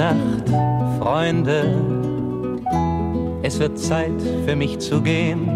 [0.00, 0.48] Nacht,
[0.98, 1.76] Freunde.
[3.42, 5.46] Es wird Zeit für mich zu gehen.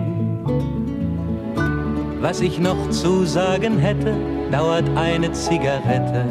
[2.21, 4.15] Was ich noch zu sagen hätte,
[4.51, 6.27] dauert eine Zigarette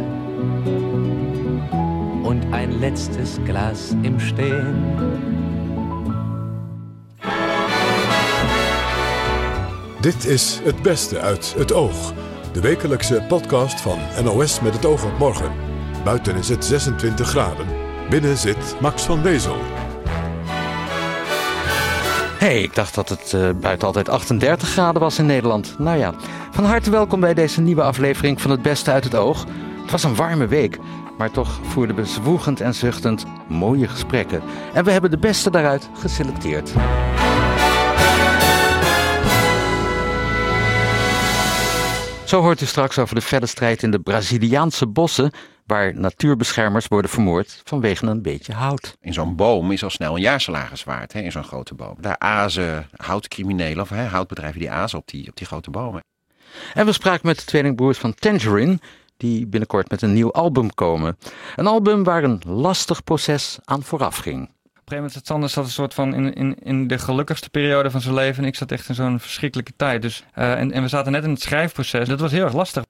[2.24, 4.76] und ein letztes Glas im Stehen.
[10.02, 12.14] Dit is Het Beste uit het Oog.
[12.52, 15.52] De wekelijkse podcast van NOS met het oog op morgen.
[16.04, 17.83] Buiten is het 26 graden.
[18.10, 19.58] Binnen zit Max van Wezel.
[22.38, 25.76] hey, ik dacht dat het uh, buiten altijd 38 graden was in Nederland.
[25.80, 26.14] Nou ja,
[26.52, 29.46] van harte welkom bij deze nieuwe aflevering van Het Beste uit het Oog.
[29.82, 30.80] Het was een warme week,
[31.18, 34.42] maar toch voerden we zwoegend en zuchtend mooie gesprekken.
[34.74, 36.72] En we hebben de beste daaruit geselecteerd.
[42.26, 45.32] Zo hoort u straks over de felle strijd in de Braziliaanse bossen,
[45.66, 48.98] waar natuurbeschermers worden vermoord vanwege een beetje hout.
[49.02, 51.96] In zo'n boom is al snel een jaarsalaris waard, hè, in zo'n grote boom.
[52.00, 56.04] Daar azen houtcriminelen of hè, houtbedrijven die azen op die, op die grote bomen.
[56.74, 58.80] En we spraken met de tweelingbroers van Tangerine,
[59.18, 61.18] die binnenkort met een nieuw album komen.
[61.56, 64.42] Een album waar een lastig proces aan vooraf ging.
[64.42, 67.50] Op een gegeven moment zat Sander zat een soort van in, in, in de gelukkigste
[67.50, 68.44] periode van zijn leven.
[68.44, 70.02] En ik zat echt in zo'n verschrikkelijke tijd.
[70.02, 72.08] Dus, uh, en, en we zaten net in het schrijfproces.
[72.08, 72.84] Dat was heel erg lastig.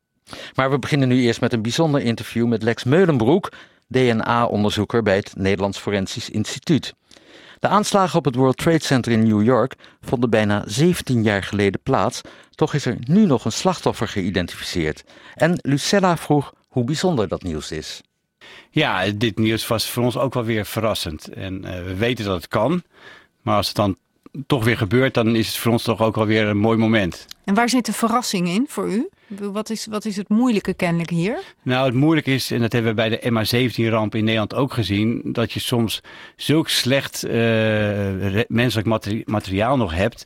[0.56, 3.52] Maar we beginnen nu eerst met een bijzonder interview met Lex Meulenbroek,
[3.88, 6.94] DNA-onderzoeker bij het Nederlands Forensisch Instituut.
[7.60, 11.80] De aanslagen op het World Trade Center in New York vonden bijna 17 jaar geleden
[11.84, 12.22] plaats.
[12.56, 15.04] Toch is er nu nog een slachtoffer geïdentificeerd.
[15.36, 18.02] En Lucella vroeg hoe bijzonder dat nieuws is.
[18.70, 21.28] Ja, dit nieuws was voor ons ook wel weer verrassend.
[21.28, 22.84] En uh, we weten dat het kan.
[23.42, 23.98] Maar als het dan
[24.48, 27.26] toch weer gebeurt, dan is het voor ons toch ook wel weer een mooi moment.
[27.44, 29.10] En waar zit de verrassing in voor u?
[29.28, 31.40] Wat is, wat is het moeilijke kennelijk hier?
[31.62, 35.22] Nou, het moeilijke is, en dat hebben we bij de MH17-ramp in Nederland ook gezien,
[35.24, 36.02] dat je soms
[36.36, 37.32] zulk slecht uh,
[38.48, 38.88] menselijk
[39.26, 40.26] materiaal nog hebt,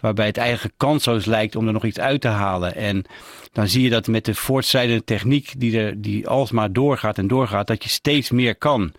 [0.00, 2.74] waarbij het eigenlijk kansloos lijkt om er nog iets uit te halen.
[2.74, 3.04] En
[3.52, 7.66] dan zie je dat met de voortschrijdende techniek die, er, die alsmaar doorgaat en doorgaat,
[7.66, 8.92] dat je steeds meer kan.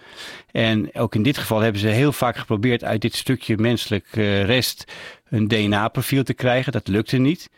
[0.52, 4.44] En ook in dit geval hebben ze heel vaak geprobeerd uit dit stukje menselijk uh,
[4.44, 4.92] rest
[5.30, 6.72] een DNA-profiel te krijgen.
[6.72, 7.50] Dat lukte niet.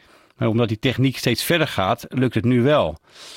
[0.50, 2.88] Omdat die techniek steeds verder gaat, lukt het nu wel.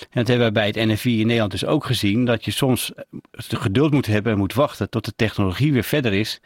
[0.01, 2.25] En dat hebben we bij het NFI in Nederland dus ook gezien.
[2.25, 2.93] Dat je soms
[3.33, 6.41] geduld moet hebben en moet wachten tot de technologie weer verder is.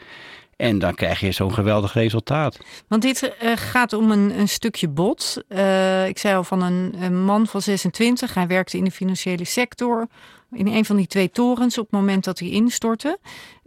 [0.57, 2.59] En dan krijg je zo'n geweldig resultaat.
[2.89, 5.43] Want dit uh, gaat om een, stukje bot.
[5.49, 8.35] Uh, ik zei al van een, man van 26.
[8.35, 10.09] Hij werkte in de financiële sector.
[10.53, 13.19] In een van die twee torens op het moment dat hij instortte.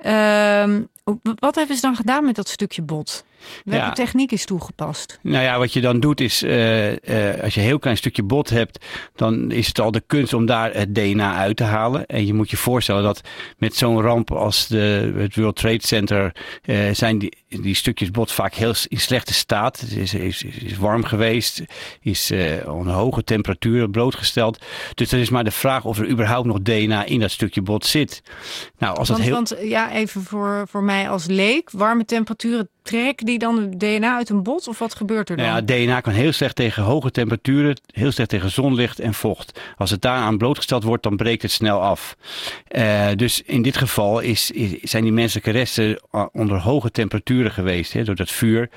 [0.06, 0.80] Uh,
[1.40, 3.24] wat hebben ze dan gedaan met dat stukje bot?
[3.66, 3.92] Welke ja.
[3.92, 5.20] techniek is toegepast?
[5.22, 6.96] Nou ja, wat je dan doet is, uh, uh,
[7.44, 8.86] als je een heel klein stukje bot hebt,
[9.16, 12.06] dan is het al de kunst om daar het DNA uit te halen.
[12.06, 13.22] En je moet je voorstellen dat
[13.58, 16.36] met zo'n ramp als de, het World Trade Center
[16.66, 19.80] uh, zijn die, die stukjes bot vaak heel in slechte staat.
[19.80, 21.64] Het is, is, is warm geweest,
[22.02, 22.32] is
[22.66, 24.64] onder hoge temperaturen blootgesteld.
[24.94, 27.86] Dus dat is maar de vraag of er überhaupt nog DNA in dat stukje bot
[27.86, 28.24] zit.
[28.78, 29.36] Nou, als want, dat heel...
[29.36, 34.16] want ja, even voor, voor mij als leek, warme temperaturen trekken die dan het DNA
[34.16, 35.46] uit een bot of wat gebeurt er dan?
[35.46, 39.60] Ja, DNA kan heel slecht tegen hoge temperaturen, heel slecht tegen zonlicht en vocht.
[39.78, 42.16] Als het daaraan blootgesteld wordt, dan breekt het snel af.
[42.72, 46.02] Uh, dus in dit geval is, is, zijn die menselijke resten
[46.32, 48.70] onder hoge temperaturen geweest, hè, door dat vuur.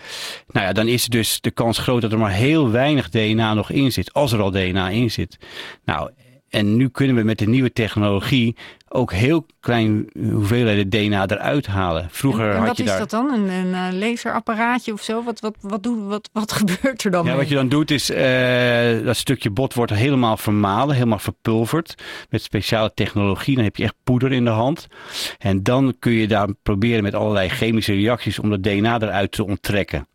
[0.48, 3.70] Nou ja, dan is dus de kans groot dat er maar heel weinig DNA nog
[3.70, 5.36] in zit, als er al DNA in zit.
[5.84, 6.10] Nou,
[6.56, 8.56] en nu kunnen we met de nieuwe technologie
[8.88, 12.08] ook heel klein hoeveelheden DNA eruit halen.
[12.10, 12.98] Vroeger en, en had je daar...
[12.98, 13.48] wat is dat dan?
[13.50, 15.22] Een, een laserapparaatje of zo?
[15.22, 17.38] Wat, wat, wat, doe, wat, wat gebeurt er dan ja, mee?
[17.38, 21.94] Wat je dan doet is, uh, dat stukje bot wordt helemaal vermalen, helemaal verpulverd.
[22.30, 24.86] Met speciale technologie, dan heb je echt poeder in de hand.
[25.38, 29.44] En dan kun je daar proberen met allerlei chemische reacties om dat DNA eruit te
[29.44, 30.08] onttrekken.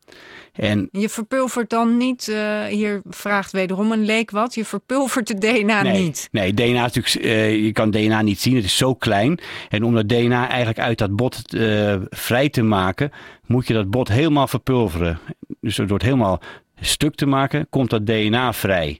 [0.51, 5.37] En je verpulvert dan niet, uh, hier vraagt wederom een leek wat, je verpulvert de
[5.37, 6.27] DNA nee, niet.
[6.31, 9.39] Nee, DNA is natuurlijk, uh, je kan DNA niet zien, het is zo klein.
[9.69, 13.11] En om dat DNA eigenlijk uit dat bot uh, vrij te maken,
[13.45, 15.19] moet je dat bot helemaal verpulveren.
[15.59, 16.41] Dus door het helemaal
[16.81, 18.99] stuk te maken, komt dat DNA vrij.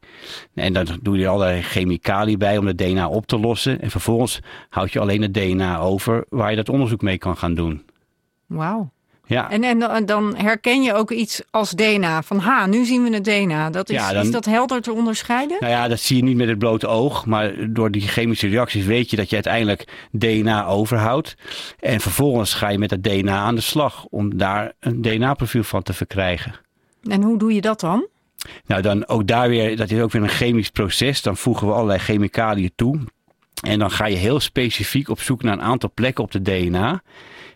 [0.54, 3.82] En dan doe je allerlei chemicaliën bij om het DNA op te lossen.
[3.82, 4.40] En vervolgens
[4.70, 7.86] houd je alleen het DNA over waar je dat onderzoek mee kan gaan doen.
[8.46, 8.92] Wauw.
[9.32, 9.50] Ja.
[9.50, 12.22] En, en dan herken je ook iets als DNA.
[12.22, 13.70] Van ha, nu zien we het DNA.
[13.70, 15.58] Dat is, ja, dan, is dat helder te onderscheiden?
[15.60, 17.26] Nou ja, dat zie je niet met het blote oog.
[17.26, 21.36] Maar door die chemische reacties weet je dat je uiteindelijk DNA overhoudt.
[21.80, 25.84] En vervolgens ga je met dat DNA aan de slag om daar een DNA-profiel van
[25.84, 26.54] te verkrijgen.
[27.10, 28.08] En hoe doe je dat dan?
[28.66, 31.22] Nou, dan ook daar weer, dat is ook weer een chemisch proces.
[31.22, 33.00] Dan voegen we allerlei chemicaliën toe.
[33.62, 37.02] En dan ga je heel specifiek op zoek naar een aantal plekken op de DNA.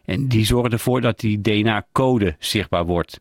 [0.06, 3.19] En die zorgen ervoor dat die DNA-code zichtbaar wordt.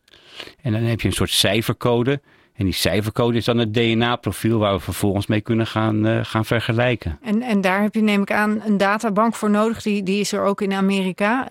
[0.61, 2.21] En dan heb je een soort cijfercode.
[2.55, 6.45] En die cijfercode is dan het DNA-profiel waar we vervolgens mee kunnen gaan, uh, gaan
[6.45, 7.19] vergelijken.
[7.21, 9.81] En, en daar heb je, neem ik aan, een databank voor nodig.
[9.81, 11.47] Die, die is er ook in Amerika.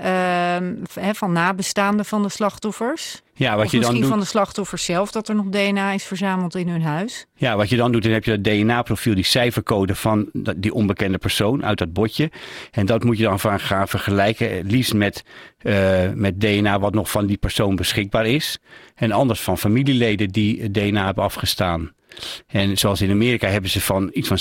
[0.60, 3.22] Uh, van nabestaanden van de slachtoffers.
[3.36, 5.92] Ja, wat of je misschien dan doet, van de slachtoffers zelf, dat er nog DNA
[5.92, 7.26] is verzameld in hun huis.
[7.34, 11.18] Ja, wat je dan doet, dan heb je dat DNA-profiel, die cijfercode van die onbekende
[11.18, 12.30] persoon uit dat botje.
[12.70, 15.24] En dat moet je dan van gaan vergelijken, liefst met,
[15.62, 18.58] uh, met DNA wat nog van die persoon beschikbaar is.
[18.94, 21.92] En anders van familieleden die DNA hebben afgestaan.
[22.46, 24.38] En zoals in Amerika hebben ze van iets van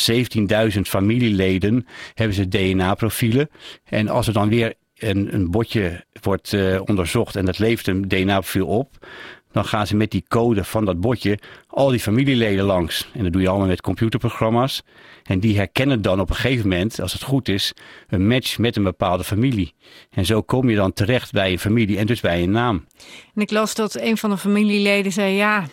[0.74, 3.50] 17.000 familieleden hebben ze DNA-profielen.
[3.84, 8.07] En als er dan weer een, een botje wordt uh, onderzocht en dat levert een
[8.07, 9.07] DNA-profiel op,
[9.51, 11.40] dan gaan ze met die code van dat botje
[11.74, 13.10] al die familieleden langs.
[13.14, 14.84] En dat doe je allemaal met computerprogramma's.
[15.24, 17.74] En die herkennen dan op een gegeven moment, als het goed is,
[18.08, 19.74] een match met een bepaalde familie.
[20.10, 22.86] En zo kom je dan terecht bij een familie en dus bij een naam.
[23.36, 25.66] En ik las dat een van de familieleden zei: Ja,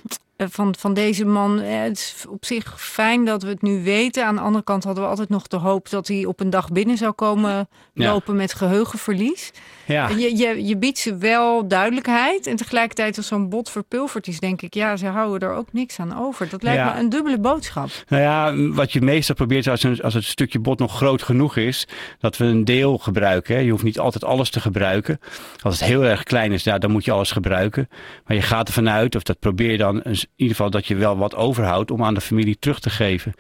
[0.49, 1.59] van, van deze man.
[1.59, 4.27] Het is op zich fijn dat we het nu weten.
[4.27, 6.69] Aan de andere kant hadden we altijd nog de hoop dat hij op een dag
[6.73, 8.41] binnen zou komen lopen ja.
[8.41, 9.53] met geheugenverlies.
[9.87, 10.09] Ja.
[10.09, 12.47] Je, je, je biedt ze wel duidelijkheid.
[12.47, 15.90] En tegelijkertijd als zo'n bot verpulverd is, denk ik, ja, ze houden er ook niks
[15.99, 16.49] aan over.
[16.49, 16.93] Dat lijkt Ja.
[16.95, 17.89] me een dubbele boodschap.
[18.09, 21.57] Nou ja, wat je meestal probeert als, een, als het stukje bot nog groot genoeg
[21.57, 21.87] is,
[22.19, 23.55] dat we een deel gebruiken.
[23.55, 23.61] Hè.
[23.61, 25.21] Je hoeft niet altijd alles te gebruiken.
[25.63, 27.89] Als het heel erg klein is, ja, dan moet je alles gebruiken.
[28.27, 30.95] Maar je gaat ervan uit, of dat probeer je dan in ieder geval dat je
[30.95, 33.35] wel wat overhoudt om aan de familie terug te geven.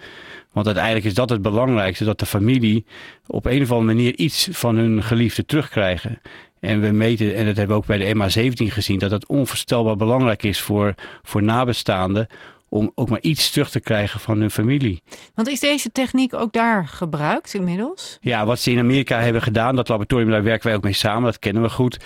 [0.53, 2.85] Want uiteindelijk is dat het belangrijkste, dat de familie
[3.27, 6.21] op een of andere manier iets van hun geliefde terugkrijgen.
[6.61, 9.97] En we meten, en dat hebben we ook bij de MA17 gezien, dat het onvoorstelbaar
[9.97, 12.27] belangrijk is voor, voor nabestaanden
[12.71, 15.03] om ook maar iets terug te krijgen van hun familie.
[15.35, 18.19] Want is deze techniek ook daar gebruikt inmiddels?
[18.21, 21.23] Ja, wat ze in Amerika hebben gedaan, dat laboratorium, daar werken wij ook mee samen,
[21.23, 21.99] dat kennen we goed.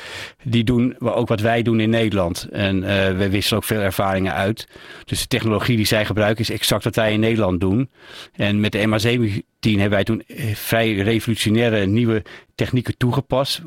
[0.42, 2.48] Die doen ook wat wij doen in Nederland.
[2.50, 2.86] En uh,
[3.16, 4.68] we wisselen ook veel ervaringen uit.
[5.04, 7.90] Dus de technologie die zij gebruiken is exact wat wij in Nederland doen.
[8.32, 8.78] En met de
[9.64, 10.22] MA17 hebben wij toen
[10.54, 12.22] vrij revolutionaire nieuwe
[12.54, 13.62] technieken toegepast.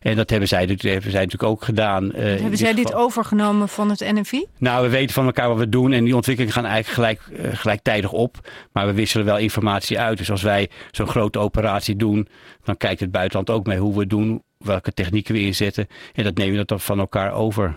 [0.00, 2.04] En dat hebben zij, dat hebben zij natuurlijk ook gedaan.
[2.04, 4.46] Uh, hebben zij dit overgenomen van het NFI?
[4.58, 7.56] Nou, we weten van elkaar wat we doen en die ontwikkelingen gaan eigenlijk gelijk, uh,
[7.58, 8.48] gelijktijdig op.
[8.72, 10.18] Maar we wisselen wel informatie uit.
[10.18, 12.28] Dus als wij zo'n grote operatie doen,
[12.64, 15.86] dan kijkt het buitenland ook mee hoe we het doen, welke technieken we inzetten.
[16.12, 17.76] En dat nemen we dan van elkaar over.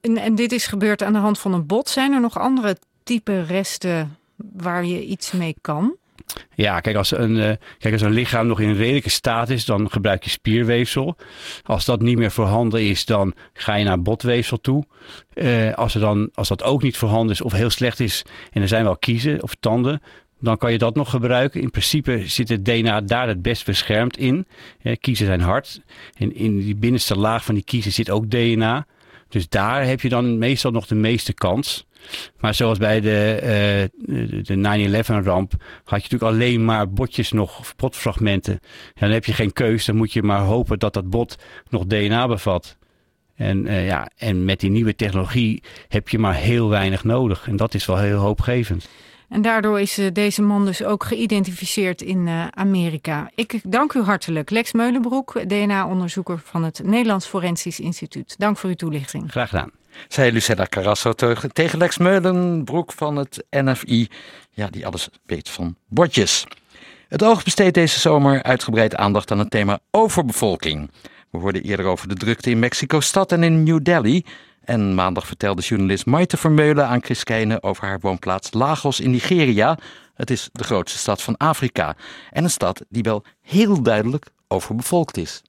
[0.00, 1.88] En, en dit is gebeurd aan de hand van een bot.
[1.88, 4.17] Zijn er nog andere type resten
[4.52, 5.96] waar je iets mee kan?
[6.54, 9.90] Ja, kijk als, een, uh, kijk, als een lichaam nog in redelijke staat is, dan
[9.90, 11.16] gebruik je spierweefsel.
[11.62, 14.84] Als dat niet meer voorhanden is, dan ga je naar botweefsel toe.
[15.34, 18.62] Uh, als, er dan, als dat ook niet voorhanden is of heel slecht is en
[18.62, 20.02] er zijn wel kiezen of tanden,
[20.40, 21.60] dan kan je dat nog gebruiken.
[21.60, 24.46] In principe zit het DNA daar het best beschermd in.
[24.80, 25.80] Ja, kiezen zijn hard.
[26.16, 28.86] En in die binnenste laag van die kiezen zit ook DNA.
[29.28, 31.86] Dus daar heb je dan meestal nog de meeste kans.
[32.40, 35.52] Maar zoals bij de, uh, de 9-11 ramp
[35.84, 38.58] had je natuurlijk alleen maar botjes nog, botfragmenten.
[38.94, 41.36] Ja, dan heb je geen keus, dan moet je maar hopen dat dat bot
[41.68, 42.76] nog DNA bevat.
[43.34, 47.48] En, uh, ja, en met die nieuwe technologie heb je maar heel weinig nodig.
[47.48, 48.88] En dat is wel heel hoopgevend.
[49.28, 53.30] En daardoor is uh, deze man dus ook geïdentificeerd in uh, Amerika.
[53.34, 54.50] Ik dank u hartelijk.
[54.50, 58.34] Lex Meulenbroek, DNA-onderzoeker van het Nederlands Forensisch Instituut.
[58.38, 59.30] Dank voor uw toelichting.
[59.30, 59.77] Graag gedaan.
[60.08, 61.12] Zei Lucella Carrasso
[61.52, 64.08] tegen Lex Meulenbroek van het NFI.
[64.50, 66.46] Ja, die alles weet van bordjes.
[67.08, 70.90] Het oog besteedt deze zomer uitgebreid aandacht aan het thema overbevolking.
[71.30, 74.24] We hoorden eerder over de drukte in Mexico-stad en in New Delhi.
[74.64, 79.78] En maandag vertelde journalist Maite Vermeulen aan Chris Keijne over haar woonplaats Lagos in Nigeria.
[80.14, 81.96] Het is de grootste stad van Afrika.
[82.30, 85.42] En een stad die wel heel duidelijk overbevolkt is.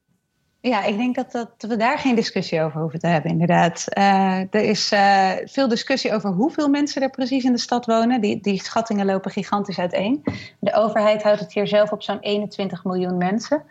[0.62, 3.86] Ja, ik denk dat, dat we daar geen discussie over hoeven te hebben, inderdaad.
[3.98, 8.22] Uh, er is uh, veel discussie over hoeveel mensen er precies in de stad wonen.
[8.22, 10.24] Die, die schattingen lopen gigantisch uiteen.
[10.60, 13.64] De overheid houdt het hier zelf op zo'n 21 miljoen mensen.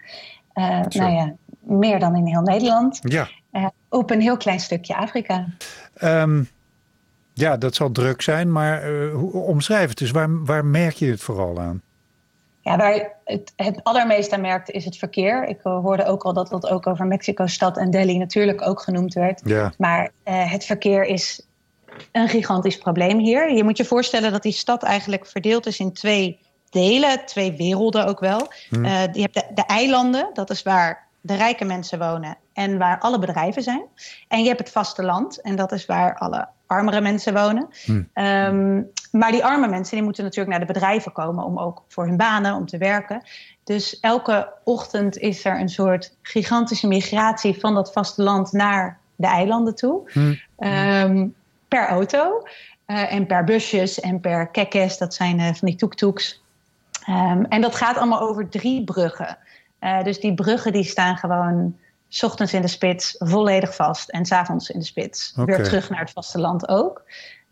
[0.54, 2.98] Uh, nou ja, meer dan in heel Nederland.
[3.02, 3.28] Ja.
[3.88, 5.46] op een heel klein stukje Afrika.
[6.02, 6.48] Um,
[7.32, 8.82] ja, dat zal druk zijn, maar
[9.32, 10.10] omschrijf het dus.
[10.10, 11.82] Waar, waar merk je het vooral aan?
[12.68, 15.46] Ja, waar het, het allermeest aan merkte is het verkeer.
[15.46, 19.40] Ik hoorde ook al dat dat ook over Mexico-stad en Delhi natuurlijk ook genoemd werd.
[19.44, 19.72] Ja.
[19.78, 21.46] Maar uh, het verkeer is
[22.12, 23.54] een gigantisch probleem hier.
[23.54, 26.38] Je moet je voorstellen dat die stad eigenlijk verdeeld is in twee
[26.70, 28.52] delen, twee werelden ook wel.
[28.68, 28.84] Hmm.
[28.84, 32.98] Uh, je hebt de, de eilanden, dat is waar de rijke mensen wonen en waar
[32.98, 33.82] alle bedrijven zijn.
[34.28, 37.68] En je hebt het vasteland en dat is waar alle armere mensen wonen.
[38.12, 42.06] Ehm, maar die arme mensen die moeten natuurlijk naar de bedrijven komen om ook voor
[42.06, 43.22] hun banen, om te werken.
[43.64, 49.74] Dus elke ochtend is er een soort gigantische migratie van dat vasteland naar de eilanden
[49.74, 50.10] toe.
[50.56, 51.26] Ehm,
[51.68, 52.42] per auto
[52.84, 56.42] eh, en per busjes en per kekkes, dat zijn eh, van die tuk-tuks.
[57.06, 59.38] Ehm, en dat gaat allemaal over drie bruggen.
[59.78, 61.76] Eh, dus die bruggen die staan gewoon
[62.08, 66.00] 's ochtends in de spits volledig vast en s'avonds in de spits weer terug naar
[66.00, 67.02] het vasteland ook.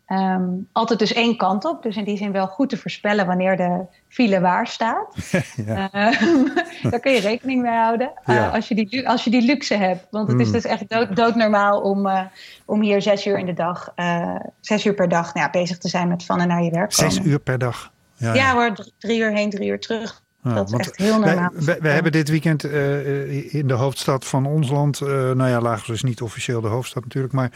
[0.05, 3.57] Ehm, altijd dus één kant op, dus in die zin wel goed te voorspellen wanneer
[3.57, 5.15] de file waar staat.
[5.65, 5.91] Ja.
[5.91, 6.45] Ehm,
[6.91, 8.49] daar kun je rekening mee houden eh, Ja.
[8.49, 10.07] als, je die, als je die luxe hebt.
[10.11, 10.53] Want het is Mm.
[10.53, 12.21] dus echt dood, doodnormaal om, eh,
[12.65, 15.77] om hier zes uur in de dag, eh, zes uur per dag nou ja, bezig
[15.77, 17.11] te zijn met van en naar je werk komen.
[17.13, 17.91] Zes uur per dag.
[18.15, 20.23] Ja, Ja, hoor, drie uur heen, drie uur terug.
[20.49, 21.49] Ja, dat is echt heel normaal.
[21.53, 25.49] Wij, wij hebben dit weekend eh, eh, in de hoofdstad van ons land, eh, nou
[25.49, 27.51] ja, Lagos is niet officieel de hoofdstad natuurlijk, maar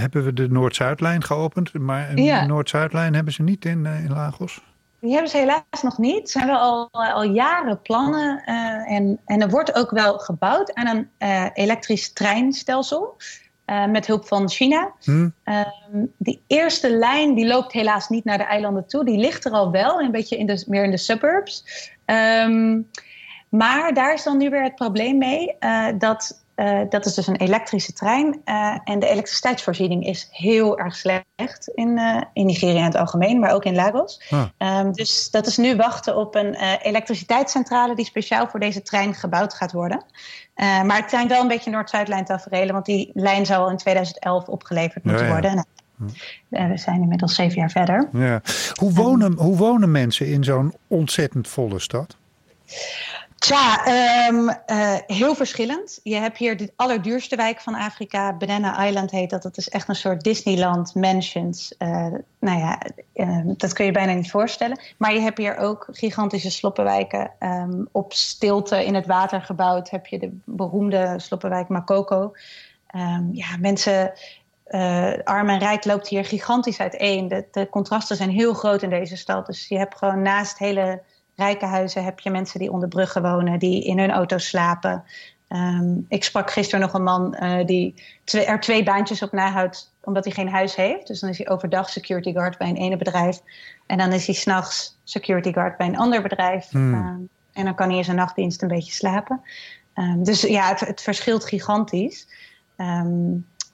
[0.00, 1.72] hebben we de Noord-Zuidlijn geopend.
[1.72, 2.46] Maar een Ja.
[2.46, 4.62] Noord-Zuidlijn hebben ze niet in, in Lagos.
[5.00, 6.22] Die hebben ze helaas nog niet.
[6.22, 8.42] Er zijn wel al, al jaren plannen.
[8.86, 11.08] en, en er wordt ook wel gebouwd aan een
[11.54, 13.16] elektrisch treinstelsel.
[13.64, 14.92] Eh, met hulp van China.
[15.02, 15.28] Hm?
[15.44, 19.04] Ehm, die eerste lijn die loopt helaas niet naar de eilanden toe.
[19.04, 21.64] Die ligt er al wel, een beetje in de, meer in de suburbs.
[22.04, 22.80] Ehm,
[23.48, 25.58] maar daar is dan nu weer het probleem mee.
[25.58, 28.40] eh, dat, eh, dat is dus een elektrische trein.
[28.44, 33.38] eh, en de elektriciteitsvoorziening is heel erg slecht in, eh, in Nigeria in het algemeen,
[33.38, 34.22] maar ook in Lagos.
[34.30, 34.44] Ah.
[34.58, 39.54] Ehm, dus dat is nu wachten op een elektriciteitscentrale die speciaal voor deze trein gebouwd
[39.54, 40.04] gaat worden.
[40.54, 44.46] Maar het zijn wel een beetje Noord-Zuidlijn tafereelen, want die lijn zou al in 2011
[44.48, 45.40] opgeleverd moeten Ja, ja.
[45.40, 45.66] worden.
[45.96, 46.12] Nou,
[46.50, 48.08] eh, we zijn inmiddels zeven jaar verder.
[48.12, 48.40] Ja.
[48.74, 52.16] Hoe, wonen, hoe wonen mensen in zo'n ontzettend volle stad?
[53.44, 56.00] Tja, ehm, eh, heel verschillend.
[56.02, 59.42] Je hebt hier de allerduurste wijk van Afrika, Banana Island heet dat.
[59.42, 61.76] Dat is echt een soort Disneyland, mansions.
[61.76, 62.06] Eh,
[62.40, 62.78] nou ja,
[63.12, 64.80] eh, dat kun je bijna niet voorstellen.
[64.96, 67.30] Maar je hebt hier ook gigantische sloppenwijken.
[67.38, 72.32] Ehm, op stilte in het water gebouwd heb je de beroemde sloppenwijk Makoko.
[72.86, 74.12] Ehm, ja, mensen,
[74.64, 77.28] eh, arm en rijk loopt hier gigantisch uiteen.
[77.28, 79.46] De, de contrasten zijn heel groot in deze stad.
[79.46, 81.02] Dus je hebt gewoon naast hele
[81.36, 85.04] rijke huizen heb je mensen die onder bruggen wonen, die in hun auto's slapen.
[85.48, 89.92] Ehm, ik sprak gisteren nog een man eh, die twee, er twee baantjes op nahoudt
[90.00, 91.06] omdat hij geen huis heeft.
[91.06, 93.40] Dus dan is hij overdag security guard bij een ene bedrijf.
[93.86, 96.68] En dan is hij s'nachts security guard bij een ander bedrijf.
[96.70, 96.94] Hmm.
[96.94, 97.20] Ehm,
[97.52, 99.40] en dan kan hij in zijn nachtdienst een beetje slapen.
[99.94, 102.26] Ehm, dus ja, het, het verschilt gigantisch.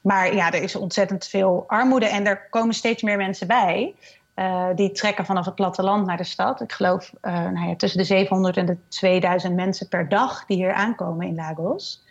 [0.01, 3.95] Maar ja, er is ontzettend veel armoede en er komen steeds meer mensen bij.
[4.41, 6.61] Eh, die trekken vanaf het platteland naar de stad.
[6.61, 10.57] Ik geloof eh, nou ja, tussen de 700 en de 2000 mensen per dag die
[10.57, 12.03] hier aankomen in Lagos.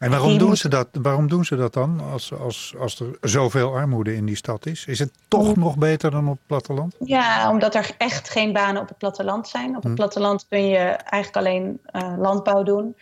[0.00, 3.00] En waarom Die doen, moet- ze dat, waarom doen ze dat dan als, als, als
[3.00, 4.86] er zoveel armoede in die stad is?
[4.86, 6.94] Is het toch nog beter dan op het platteland?
[7.04, 9.68] Ja, omdat er echt geen banen op het platteland zijn.
[9.68, 9.94] Op het Hm.
[9.94, 12.96] platteland kun je eigenlijk alleen eh, landbouw doen.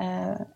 [0.00, 0.06] Eh,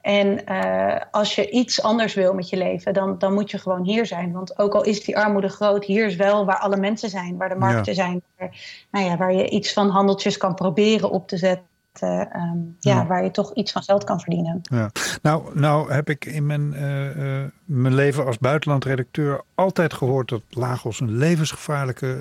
[0.01, 3.83] en eh, als je iets anders wil met je leven, dan, dan moet je gewoon
[3.85, 4.33] hier zijn.
[4.33, 7.49] Want ook al is die armoede groot, hier is wel waar alle mensen zijn, waar
[7.49, 8.57] de markten zijn, waar,
[8.91, 11.73] nou ja, waar je iets van handeltjes kan proberen op te zetten.
[12.01, 13.07] ehm, ja, Ja.
[13.07, 14.61] waar je toch iets van geld kan verdienen.
[14.63, 14.91] Ja.
[15.23, 21.01] Nou, nou heb ik in mijn, eh, mijn leven als buitenlandredacteur altijd gehoord dat Lagos
[21.01, 22.21] een levensgevaarlijke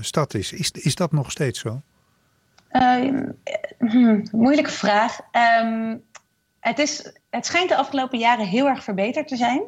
[0.00, 0.52] stad is.
[0.52, 0.70] is.
[0.70, 1.80] Is dat nog steeds zo?
[2.68, 3.22] Ehm,
[3.78, 5.18] hmm, moeilijke vraag.
[5.30, 5.94] Ehm,
[6.62, 9.62] het, is, het schijnt de afgelopen jaren heel erg verbeterd te zijn.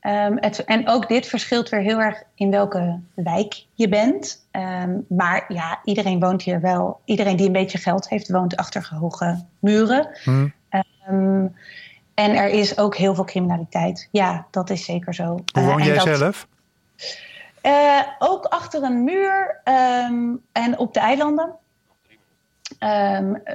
[0.00, 4.46] Ehm, het, en ook dit verschilt weer heel erg in welke wijk je bent.
[4.50, 7.00] Ehm, maar ja, iedereen woont hier wel.
[7.04, 10.08] Iedereen die een beetje geld heeft, woont achter hoge muren.
[10.22, 10.48] Hm?
[10.68, 11.46] Ehm,
[12.14, 14.08] en er is ook heel veel criminaliteit.
[14.10, 15.24] Ja, dat is zeker zo.
[15.26, 16.46] Hoe Eh, woon jij dat- zelf?
[17.60, 19.60] eh, ook achter een muur
[20.52, 21.54] en op de eilanden.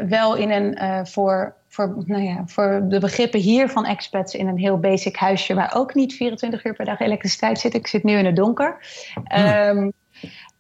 [0.07, 4.47] Wel in een eh, voor, voor, nou ja, voor de begrippen hier van expats in
[4.47, 7.73] een heel basic huisje, waar ook niet 24 uur per dag elektriciteit zit.
[7.73, 8.77] Ik zit nu in het donker.
[9.23, 9.89] Ehm,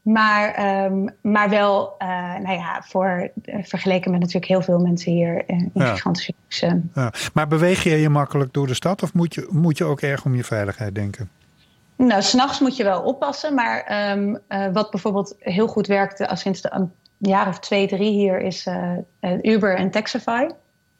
[0.01, 5.11] maar, ehm, maar wel, eh, nou ja, voor, eh, vergeleken met natuurlijk heel veel mensen
[5.11, 5.93] hier eh, in Ja.
[5.93, 6.81] gigantische luxe.
[6.93, 7.13] Ja.
[7.33, 10.25] Maar beweeg je je makkelijk door de stad of moet je, moet je ook erg
[10.25, 11.29] om je veiligheid denken?
[11.95, 13.53] Nou, s'nachts moet je wel oppassen.
[13.53, 17.87] Maar ehm, eh, wat bijvoorbeeld heel goed werkte al sinds de, een jaar of twee,
[17.87, 18.67] drie hier is
[19.41, 20.47] Uber en Taxify.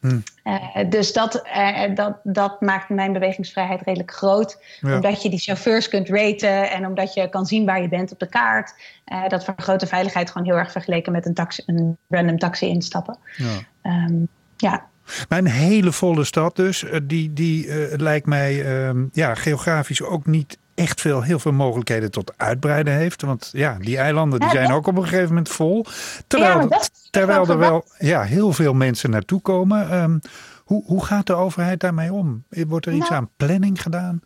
[0.08, 0.22] Hmm.
[0.42, 4.58] Eh, dus dat, eh, dat, dat maakt mijn bewegingsvrijheid redelijk groot.
[4.80, 4.94] Ja.
[4.94, 8.18] Omdat je die chauffeurs kunt raten en omdat je kan zien waar je bent op
[8.18, 8.74] de kaart.
[9.04, 12.66] Eh, dat vergroot de veiligheid gewoon heel erg vergeleken met een, taxi, een random taxi
[12.66, 13.18] instappen.
[13.36, 13.58] Ja.
[13.82, 14.14] Ehm,
[14.56, 14.86] ja,
[15.28, 20.58] Maar een hele volle stad dus, die, die lijkt mij ehm, ja, geografisch ook niet
[20.76, 23.22] echt veel, heel veel mogelijkheden tot uitbreiden heeft.
[23.22, 25.86] Want ja, die eilanden die zijn ook op een gegeven moment vol.
[26.26, 26.68] Terwijl,
[27.10, 29.90] terwijl er wel ja, heel veel mensen naartoe komen.
[29.90, 30.18] Ehm,
[30.64, 32.44] hoe, hoe gaat de overheid daarmee om?
[32.48, 34.20] Wordt er iets Nou, aan planning gedaan?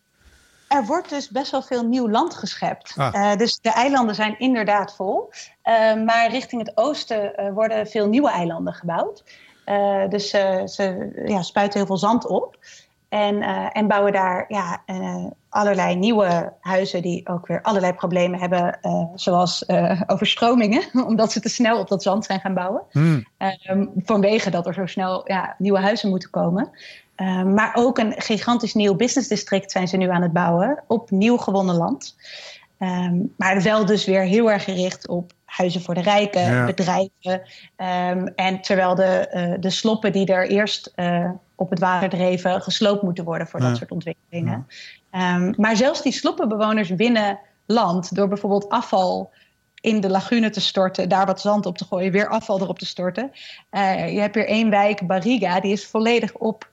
[0.70, 2.94] Er wordt dus best wel veel nieuw land geschept.
[2.96, 3.14] Ah.
[3.32, 5.32] Eh, dus de eilanden zijn inderdaad vol.
[5.62, 9.24] Eh, maar richting het oosten eh, worden veel nieuwe eilanden gebouwd.
[10.08, 12.56] Dus ze ja, spuiten heel veel zand op.
[13.10, 18.40] En, eh, en bouwen daar ja, eh, allerlei nieuwe huizen die ook weer allerlei problemen
[18.40, 18.78] hebben.
[18.80, 19.64] eh, zoals
[20.06, 22.82] overstromingen, omdat ze te snel op dat zand zijn gaan bouwen.
[22.90, 23.26] Hmm.
[23.36, 26.70] Ehm, vanwege dat er zo snel ja, nieuwe huizen moeten komen.
[27.14, 31.10] Ehm, maar ook een gigantisch nieuw business district zijn ze nu aan het bouwen op
[31.10, 32.16] nieuw gewonnen land.
[32.78, 36.64] Ehm, maar wel dus weer heel erg gericht op huizen voor de rijken, Ja.
[36.64, 37.42] bedrijven.
[37.76, 42.62] Ehm, en terwijl de, eh, de sloppen die er eerst eh, op het water dreven
[42.62, 43.68] gesloopt moeten worden voor Ja.
[43.68, 44.66] dat soort ontwikkelingen.
[45.10, 49.30] Ehm, maar zelfs die sloppenbewoners winnen land door bijvoorbeeld afval
[49.80, 52.86] in de lagune te storten, daar wat zand op te gooien, weer afval erop te
[52.86, 53.32] storten.
[53.70, 56.70] Eh, je hebt hier één wijk, Barriga, die is volledig op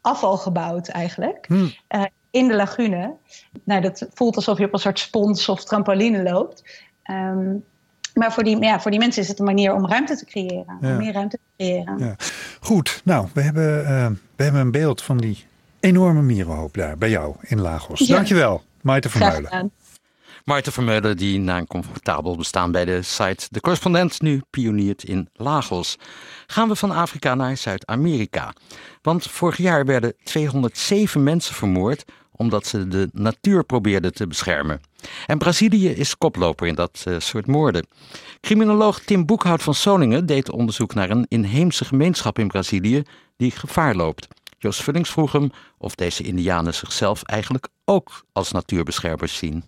[0.00, 1.44] afval gebouwd eigenlijk.
[1.46, 1.72] Hmm.
[1.88, 3.14] Eh, in de lagune.
[3.64, 6.82] Nou, dat voelt alsof je op een soort spons of trampoline loopt.
[7.02, 7.54] Ehm,
[8.18, 10.78] maar voor die, ja, voor die mensen is het een manier om ruimte te creëren.
[10.80, 10.90] Ja.
[10.90, 11.98] Om meer ruimte te creëren.
[11.98, 12.16] Ja.
[12.60, 14.06] Goed, nou, we hebben, eh,
[14.36, 15.44] we hebben een beeld van die
[15.80, 17.98] enorme mierenhoop daar bij jou in Lagos.
[17.98, 18.14] Ja.
[18.14, 19.72] Dankjewel, Maite Graag Vermeulen.
[20.48, 25.28] Maarten Vermeulen, die na een comfortabel bestaan bij de site De Correspondent nu pioniert in
[25.32, 25.98] Lagos.
[26.46, 28.52] Gaan we van Afrika naar Zuid-Amerika.
[29.02, 32.04] Want vorig jaar werden 207 mensen vermoord
[32.38, 34.80] omdat ze de natuur probeerden te beschermen.
[35.26, 37.86] En Brazilië is koploper in dat eh, soort moorden.
[38.40, 43.02] Criminoloog Tim Boekhout van Soningen deed onderzoek naar een inheemse gemeenschap in Brazilië
[43.36, 44.28] die gevaar loopt.
[44.58, 49.64] Joost Vullings vroeg hem of deze Indianen zichzelf eigenlijk ook als natuurbeschermers zien.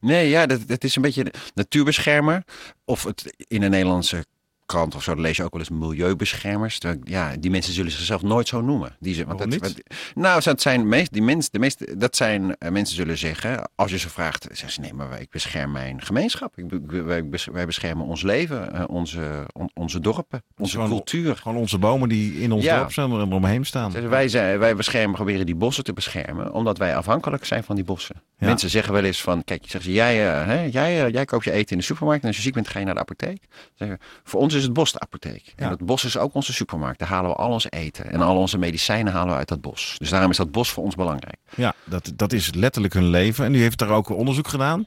[0.00, 2.44] Nee, ja, dat, dat is een beetje natuurbeschermer.
[2.84, 4.24] Of het in de Nederlandse
[4.70, 6.78] krant of zo, dan lees je ook wel eens milieubeschermers.
[6.78, 8.96] Terwijl, Ja, die mensen zullen zichzelf nooit zo noemen.
[9.00, 9.60] Die ze, want dat, niet?
[9.60, 9.80] want-
[10.14, 13.90] nou, dat zijn meest, die mensen, de meeste, dat zijn eh, mensen zullen zeggen, als
[13.90, 16.58] je ze vraagt, zeggen ze nee, maar ik bescherm mijn gemeenschap.
[16.58, 21.36] Ik, wij, bes- wij beschermen ons leven, eh, onze, on- onze dorpen, onze Gewoon- cultuur.
[21.36, 22.78] Gewoon onze bomen die in ons Ja.
[22.78, 23.92] dorp zijn en eromheen staan.
[23.92, 27.74] Dus wij, zijn, wij beschermen, proberen die bossen te beschermen, omdat wij afhankelijk zijn van
[27.76, 28.22] die bossen.
[28.38, 28.46] Ja.
[28.46, 31.50] Mensen zeggen wel eens van, kijk, zeggen ze, jij, eh, hè, jij, jij koopt je
[31.52, 33.42] eten in de supermarkt en als je ziek bent ga je naar de apotheek.
[33.74, 35.52] Zeggen, voor ons is het bos de apotheek.
[35.56, 36.98] En het bos is ook onze supermarkt.
[36.98, 39.94] Daar halen we al ons eten en al onze medicijnen halen we uit dat bos.
[39.98, 41.38] Dus daarom is dat bos voor ons belangrijk.
[41.54, 43.44] Ja, dat, dat is letterlijk hun leven.
[43.44, 44.84] En u heeft daar ook onderzoek gedaan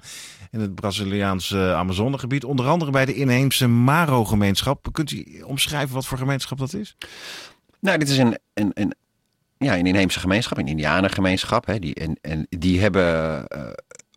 [0.52, 2.44] in het Braziliaanse Amazonegebied.
[2.44, 4.88] Onder andere bij de inheemse Maro-gemeenschap.
[4.92, 6.96] Kunt u omschrijven wat voor gemeenschap dat is?
[7.80, 8.94] Nou, dit is een, een, een,
[9.58, 11.66] ja, een inheemse gemeenschap, een indianengemeenschap.
[11.66, 13.62] Hè, die, en, en die hebben eh,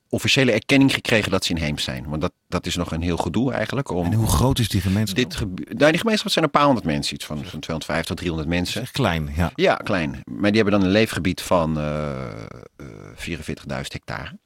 [0.08, 2.08] officiële erkenning gekregen dat ze inheems zijn.
[2.08, 3.90] Want dat, dat is nog een heel gedoe eigenlijk.
[3.90, 5.16] Om En hoe groot is die gemeenschap?
[5.16, 8.16] dit gebu- nou, die gemeenschap zijn een paar honderd mensen, iets van, van 250 tot
[8.16, 8.80] 300 is mensen.
[8.82, 9.50] echt klein, ja.
[9.54, 10.20] Ja, klein.
[10.24, 12.42] Maar die hebben dan een leefgebied van eh
[12.76, 14.38] eh, 44.000 hectare.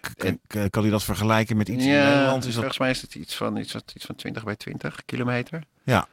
[0.00, 2.38] K- k- k- kan u dat vergelijken met iets in Nederland?
[2.38, 2.54] Is dat...
[2.54, 5.62] volgens mij is het iets van, iets, van- iets van 20 bij 20 kilometer.
[5.84, 6.08] Ja.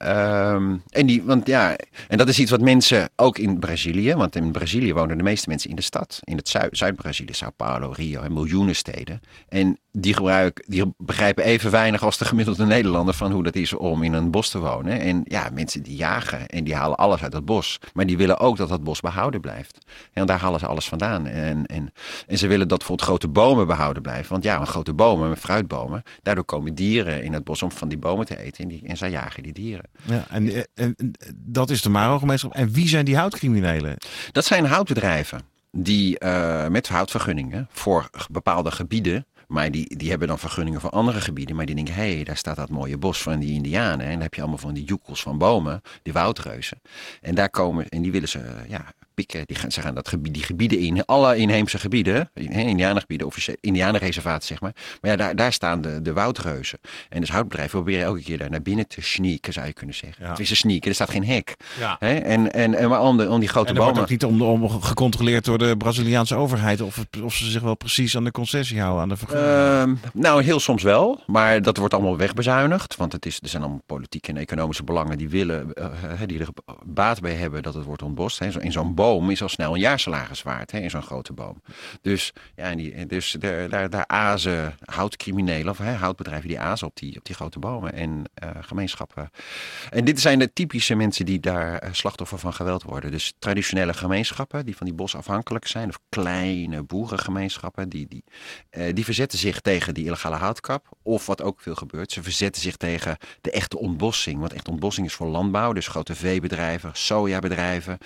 [0.00, 1.76] Ehm, en, die, want ja,
[2.08, 5.48] en dat is iets wat mensen ook in Brazilië, want in Brazilië wonen de meeste
[5.48, 9.20] mensen in de stad, in het Zuid- Zuid-Brazilië, Sao Paulo, Rio en miljoenen steden.
[9.48, 13.72] En die, gebruiken, die begrijpen even weinig als de gemiddelde Nederlander van hoe dat is
[13.72, 15.00] om in een bos te wonen.
[15.00, 18.38] En ja, mensen die jagen en die halen alles uit dat bos, maar die willen
[18.38, 19.78] ook dat dat bos behouden blijft.
[20.12, 21.26] En daar halen ze alles vandaan.
[21.26, 21.92] En, en,
[22.26, 24.30] en ze willen dat bijvoorbeeld grote bomen behouden blijven.
[24.30, 27.98] Want ja, een grote bomen, fruitbomen, daardoor komen dieren in het bos om van die
[27.98, 29.84] bomen te eten en, die, en zij jagen die dieren.
[30.04, 30.96] Ja, en, en,
[31.34, 32.54] dat is de Maro-gemeenschap.
[32.54, 33.96] En wie zijn die houtcriminelen?
[34.32, 35.40] Dat zijn houtbedrijven
[35.72, 39.26] die eh, met houtvergunningen voor bepaalde gebieden.
[39.50, 41.56] Maar die, die hebben dan vergunningen voor andere gebieden.
[41.56, 44.06] Maar die denken, hé, hey, daar staat dat mooie bos van die indianen.
[44.06, 46.80] En dan heb je allemaal van die joekels van bomen, die woudreuzen.
[47.20, 49.46] En daar komen, en die willen ze, ja, pikken.
[49.46, 54.46] Die gaan, ze gaan dat gebied, die gebieden in, alle inheemse gebieden, indianengebieden, officieel, indianenreservaten
[54.46, 54.74] zeg maar.
[55.00, 56.78] Maar ja, daar, daar staan de, de woudreuzen.
[57.08, 60.24] En dus houtbedrijven proberen elke keer daar naar binnen te sneaken, zou je kunnen zeggen.
[60.24, 60.30] Ja.
[60.30, 61.56] Het is een sneaken, er staat geen hek.
[61.78, 61.96] Ja.
[61.98, 62.14] Hè?
[62.14, 64.10] En, en, en maar om, de, om die grote En er wordt bomen...
[64.12, 68.16] ook niet om, om gecontroleerd door de Braziliaanse overheid of, of ze zich wel precies
[68.16, 69.50] aan de concessie houden, aan de vergunning.
[69.50, 71.22] Ehm, nou, heel soms wel.
[71.26, 72.96] Maar dat wordt allemaal wegbezuinigd.
[72.96, 75.86] Want het is, er zijn allemaal politieke en economische belangen die willen, eh,
[76.26, 76.48] die er
[76.84, 78.38] baat bij hebben dat het wordt ontbost.
[78.38, 78.62] Hè.
[78.62, 81.62] In zo'n boom is al snel een jaarsalaris waard, hè, in zo'n grote boom.
[82.02, 86.86] Dus, ja, en die, dus daar, daar, daar azen houtcriminelen, of hè, houtbedrijven die azen
[86.86, 89.30] op die, op die grote bomen en eh, gemeenschappen.
[89.90, 93.10] En dit zijn de typische mensen die daar eh, slachtoffer van geweld worden.
[93.10, 98.24] Dus traditionele gemeenschappen die van die bos afhankelijk zijn, of kleine boerengemeenschappen, die, die,
[98.70, 100.88] eh, die verzetten zich tegen die illegale houtkap.
[101.02, 104.38] Of wat ook veel gebeurt, ze verzetten zich tegen de echte ontbossing.
[104.38, 107.98] Want echt ontbossing is voor landbouw, dus grote veebedrijven, sojabedrijven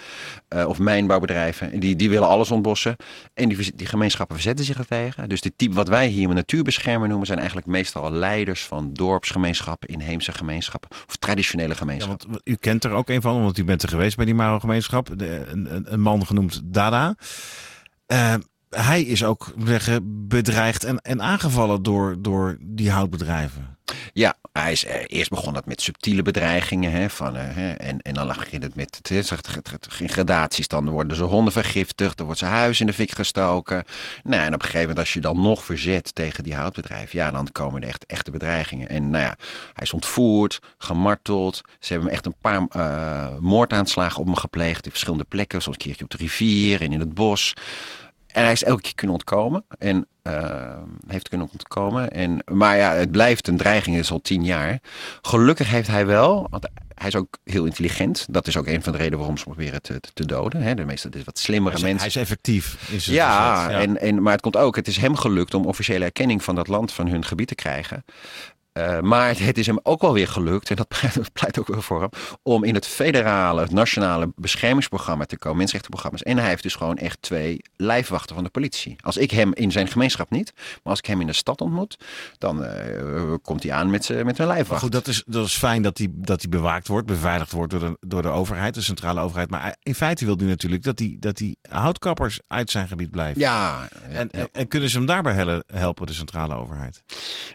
[0.55, 1.81] uh, of mijnbouwbedrijven.
[1.81, 2.97] Die, die willen alles ontbossen.
[3.35, 5.29] En die, die gemeenschappen verzetten zich er tegen.
[5.29, 10.33] Dus de type wat wij hier natuurbeschermer noemen, zijn eigenlijk meestal leiders van dorpsgemeenschappen, inheemse
[10.33, 12.27] gemeenschappen of traditionele gemeenschappen.
[12.27, 14.35] Ja, want u kent er ook een van, want u bent er geweest bij die
[14.35, 15.09] Maro-gemeenschap.
[15.09, 17.15] Een, een, man genoemd Dada.
[18.07, 18.35] Uh,
[18.75, 19.53] hij is ook
[20.05, 23.75] bedreigd en, en aangevallen door, door die houtbedrijven.
[24.13, 26.91] Ja, hij is eh, eerst begon dat met subtiele bedreigingen.
[26.91, 29.01] Hè, van, eh, en, en dan ging het met
[29.89, 30.69] geen gradaties.
[30.69, 33.85] Dan worden ze honden vergiftigd, dan wordt zijn huis in de fik gestoken.
[34.23, 37.31] Nou, en op een gegeven moment, als je dan nog verzet tegen die houtbedrijf, ja,
[37.31, 38.89] dan komen er echt echte bedreigingen.
[38.89, 39.37] En nou ja,
[39.73, 41.61] hij is ontvoerd, gemarteld.
[41.79, 45.85] Ze hebben echt een paar uh, moordaanslagen op hem gepleegd in verschillende plekken, zoals een
[45.85, 47.55] keertje op de rivier en in het bos.
[48.35, 49.65] En hij is elke keer kunnen ontkomen.
[49.79, 52.11] En uh, heeft kunnen ontkomen.
[52.11, 54.79] En, maar ja, het blijft een dreiging, is al tien jaar.
[55.23, 58.27] Gelukkig heeft hij wel, want hij is ook heel intelligent.
[58.31, 60.63] Dat is ook een van de redenen waarom ze proberen te, te doden.
[60.63, 60.75] Hè.
[60.75, 62.01] De meeste is wat slimmere hij mensen.
[62.01, 62.91] Hij is effectief.
[62.91, 63.81] Is het ja, ja.
[63.81, 66.69] En, en, maar het komt ook, het is hem gelukt om officiële erkenning van dat
[66.69, 68.05] land, van hun gebied te krijgen.
[68.79, 70.89] Uh, maar het is hem ook wel weer gelukt, en dat
[71.33, 72.11] pleit, ook wel voor hem,
[72.43, 76.23] om in het federale, het nationale beschermingsprogramma te komen, mensenrechtenprogramma's.
[76.23, 78.97] En hij heeft dus gewoon echt twee lijfwachten van de politie.
[79.01, 81.99] Als ik hem in zijn gemeenschap niet, maar als ik hem in de stad ontmoet,
[82.39, 84.83] dan uh, komt hij aan met, met een lijfwacht.
[84.83, 87.81] goed, dat is, dat is fijn dat hij, dat hij bewaakt wordt, beveiligd wordt door
[87.81, 89.51] de, door de overheid, de centrale overheid.
[89.51, 93.41] Maar in feite wil hij natuurlijk dat die, dat die houtkappers uit zijn gebied blijven.
[93.41, 93.89] Ja.
[94.09, 97.03] En, en, en kunnen ze hem daarbij helpen, de centrale overheid?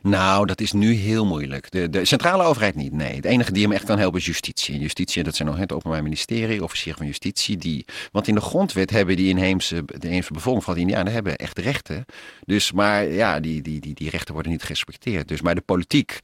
[0.02, 1.72] Nou, dat is nu heel heel moeilijk.
[1.72, 3.16] De, de centrale overheid niet, nee.
[3.16, 4.80] Het enige die hem echt kan helpen is justitie.
[4.80, 7.58] Justitie, dat zijn nog het Openbaar Ministerie, officier van Justitie.
[7.58, 11.36] Die, want in de grondwet hebben die inheemse, de inheemse bevolking van die Indianen hebben
[11.36, 12.06] echt rechten.
[12.46, 15.28] Dus, maar ja, die, die, die, die rechten worden niet gerespecteerd.
[15.28, 16.20] Dus, maar de politiek,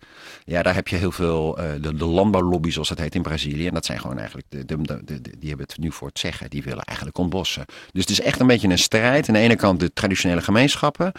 [0.46, 3.68] ja, daar heb je heel veel, uh, de, de landbouwlobby zoals het heet in Brazilië.
[3.68, 6.50] En dat zijn gewoon eigenlijk, de, de, de, die hebben het nu voor het zeggen.
[6.50, 7.66] Die willen eigenlijk ontbossen.
[7.92, 9.28] Dus het is echt een beetje een strijd.
[9.28, 11.12] Aan de ene kant de traditionele gemeenschappen,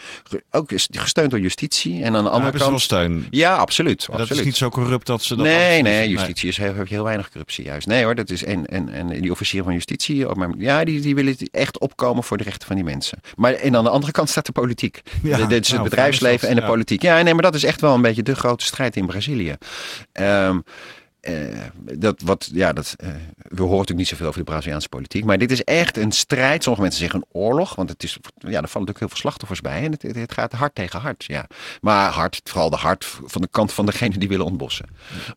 [0.51, 2.03] ook gesteund door justitie.
[2.03, 2.81] En aan de andere kant...
[2.81, 3.27] steun.
[3.31, 4.07] Ja, absoluut.
[4.07, 4.39] Dat absoluut.
[4.39, 5.47] is niet zo corrupt dat ze dat...
[5.47, 7.87] Nee, nee, justitie is, heb je heel weinig corruptie juist.
[7.87, 11.15] Nee hoor, dat is, en, en, en die officier van justitie, maar, ja, die, die
[11.15, 13.21] willen echt opkomen voor de rechten van die mensen.
[13.37, 15.03] Maar en aan de andere kant staat de politiek.
[15.23, 16.67] Ja, Dit is het nou, bedrijfsleven en de ja.
[16.67, 17.03] politiek.
[17.03, 19.57] Ja, nee, maar dat is echt wel een beetje de grote strijd in Brazilië.
[20.13, 20.65] Um,
[21.29, 25.25] uh, dat wat, ja, dat, uh, we horen natuurlijk niet zoveel over de Braziliaanse politiek.
[25.25, 26.63] Maar dit is echt een strijd.
[26.63, 27.75] Sommige mensen zeggen een oorlog.
[27.75, 29.83] Want het is, ja, er vallen natuurlijk heel veel slachtoffers bij.
[29.83, 31.25] En het, het, gaat hard tegen hard.
[31.25, 31.47] Ja.
[31.81, 34.87] Maar hard, vooral de hard van de kant van degene die willen ontbossen.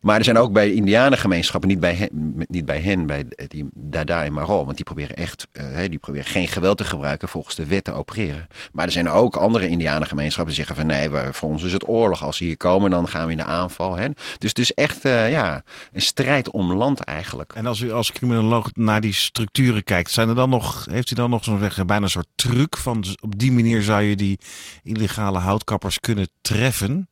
[0.00, 2.08] Maar er zijn ook bij Indianengemeenschappen, niet bij hen,
[2.48, 4.64] niet bij, hen, bij die Dada en Maro.
[4.64, 7.92] Want die proberen echt uh, die proberen geen geweld te gebruiken volgens de wet te
[7.92, 8.48] opereren.
[8.72, 12.24] Maar er zijn ook andere Indianengemeenschappen die zeggen van nee, voor ons is het oorlog.
[12.24, 13.96] Als ze hier komen, dan gaan we in de aanval.
[13.96, 14.08] Hè.
[14.38, 17.52] Dus het is echt, ja een strijd om land eigenlijk.
[17.52, 21.14] En als u als criminoloog naar die structuren kijkt, zijn er dan nog, heeft u
[21.14, 24.38] dan nog zo'n bijna een soort truc van op die manier zou je die
[24.82, 27.08] illegale houtkappers kunnen treffen?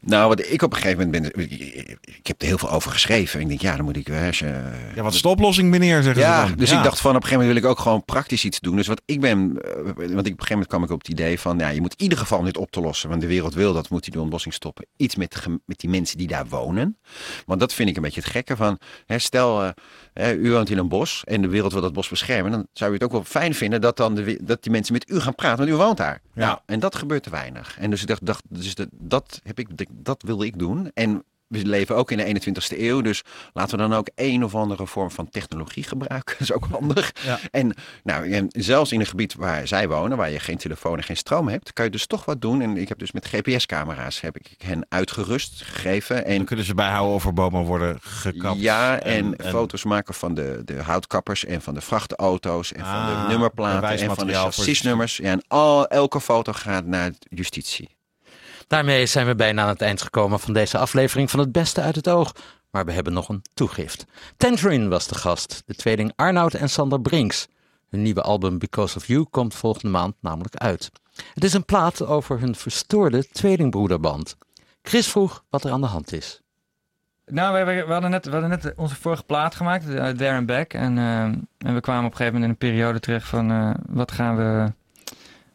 [0.00, 1.48] Nou, wat ik op een gegeven moment ben.
[2.04, 3.40] Ik heb er heel veel over geschreven.
[3.40, 4.06] Ik denk, ja, dan moet ik.
[4.06, 4.62] Je,
[4.94, 6.02] ja, wat is de oplossing, meneer?
[6.02, 6.58] Zeggen ja, ze dan.
[6.58, 8.76] dus ik dacht van op een gegeven moment wil ik ook gewoon praktisch iets doen.
[8.76, 9.52] Dus wat ik ben.
[9.52, 9.58] Want
[9.96, 11.58] ik, op een gegeven moment kwam ik op het idee van.
[11.58, 13.08] Ja, je moet in ieder geval om dit op te lossen.
[13.08, 14.86] Want de wereld wil dat, moet die de ontbossing stoppen.
[14.96, 16.98] Iets met, met die mensen die daar wonen.
[17.46, 18.78] Want dat vind ik een beetje het gekke van.
[19.06, 19.70] Hè, stel, uh,
[20.12, 22.50] hè, u woont in een bos en de wereld wil dat bos beschermen.
[22.52, 25.10] Dan zou u het ook wel fijn vinden dat, dan de, dat die mensen met
[25.10, 25.58] u gaan praten.
[25.58, 26.20] Want u woont daar.
[26.34, 26.46] Ja.
[26.46, 27.76] Nou, en dat gebeurt te weinig.
[27.78, 30.90] En dus ik dacht, dacht dus dat, dat, heb ik, dat wilde ik doen.
[30.94, 33.22] En we leven ook in de 21ste eeuw, dus
[33.52, 36.34] laten we dan ook een of andere vorm van technologie gebruiken.
[36.38, 37.12] Dat is ook handig.
[37.24, 37.38] Ja.
[37.50, 41.16] En nou, zelfs in een gebied waar zij wonen, waar je geen telefoon en geen
[41.16, 42.60] stroom hebt, kan je dus toch wat doen.
[42.60, 46.24] En ik heb dus met GPS-camera's heb ik hen uitgerust gegeven.
[46.24, 48.60] En dan kunnen ze bijhouden of er bomen worden gekapt.
[48.60, 53.06] Ja, en, en, foto's maken van de, de houtkappers en van de vrachtauto's en van
[53.06, 55.16] de Ah, nummerplaten en van de chassisnummers.
[55.16, 57.97] Ja, en al, elke foto gaat naar justitie.
[58.68, 61.96] Daarmee zijn we bijna aan het eind gekomen van deze aflevering van Het Beste uit
[61.96, 62.32] het Oog.
[62.70, 64.04] Maar we hebben nog een toegift.
[64.36, 67.48] Tangerine was de gast, de tweeling Arnoud en Sander Brinks.
[67.88, 70.90] Hun nieuwe album Because of You komt volgende maand namelijk uit.
[71.34, 74.36] Het is een plaat over hun verstoorde tweelingbroederband.
[74.82, 76.40] Chris vroeg wat er aan de hand is.
[77.26, 80.46] Nou, we, we, hadden net, we hadden net onze vorige plaat gemaakt, uh, There and
[80.46, 80.72] Back.
[80.72, 83.50] En, uh, en we kwamen op een gegeven moment in een periode terecht van...
[83.50, 84.72] Uh, wat gaan we...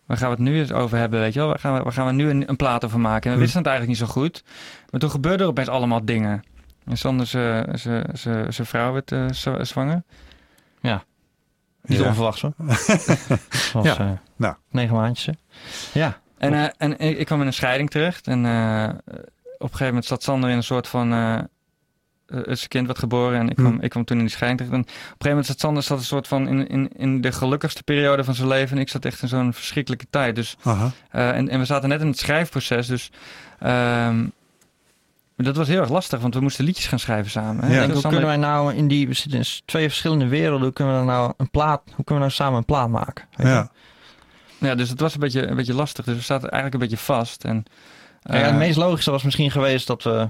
[0.05, 1.47] Waar gaan we het nu eens over hebben, weet je wel?
[1.47, 3.29] Waar gaan we, waar gaan we nu een, een plaat over maken?
[3.29, 4.43] En we wisten het eigenlijk niet zo goed.
[4.89, 6.43] Maar toen gebeurden er opeens allemaal dingen.
[6.85, 9.13] En Sander, zijn vrouw werd
[9.67, 10.03] zwanger.
[10.81, 11.03] Ja.
[11.85, 12.07] Niet ja.
[12.07, 12.53] onverwachts hoor.
[13.73, 13.99] was ja.
[13.99, 14.55] Uh, nou.
[14.69, 15.35] negen maandjes.
[15.93, 16.21] Ja.
[16.37, 18.27] En, uh, en ik kwam in een scheiding terecht.
[18.27, 18.89] En uh,
[19.43, 21.11] op een gegeven moment zat Sander in een soort van...
[22.27, 24.75] zijn kind werd geboren en ik kwam, ik kwam toen in die scheiding terecht.
[24.75, 27.31] En op een gegeven moment zat Sander zat een soort van in, in, in de
[27.31, 28.75] gelukkigste periode van zijn leven.
[28.75, 30.35] En ik zat echt in zo'n verschrikkelijke tijd.
[30.35, 30.57] Dus,
[31.09, 32.87] en, en we zaten net in het schrijfproces.
[32.87, 33.11] Dus
[33.63, 34.31] um,
[35.35, 37.71] dat was heel erg lastig, want we moesten liedjes gaan schrijven samen.
[37.71, 37.89] Ja.
[37.89, 41.05] hoe kunnen wij nou in die we zitten in twee verschillende werelden, hoe kunnen we
[41.05, 43.25] nou een plaat, hoe kunnen we nou samen een plaat maken?
[43.35, 43.69] Ja.
[44.57, 46.05] ja, dus het was een beetje, een beetje lastig.
[46.05, 47.43] Dus we zaten eigenlijk een beetje vast.
[47.43, 47.65] En,
[48.23, 50.29] uh, ja, het meest logische was misschien geweest dat we,